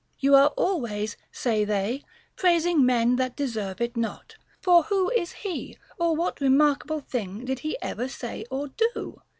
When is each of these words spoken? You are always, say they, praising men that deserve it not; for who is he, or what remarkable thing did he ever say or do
You 0.17 0.33
are 0.33 0.47
always, 0.57 1.15
say 1.31 1.63
they, 1.63 2.03
praising 2.35 2.83
men 2.83 3.17
that 3.17 3.35
deserve 3.35 3.79
it 3.81 3.95
not; 3.95 4.35
for 4.59 4.81
who 4.81 5.11
is 5.11 5.31
he, 5.31 5.77
or 5.99 6.15
what 6.15 6.41
remarkable 6.41 7.01
thing 7.01 7.45
did 7.45 7.59
he 7.59 7.79
ever 7.83 8.07
say 8.07 8.43
or 8.49 8.69
do 8.69 9.21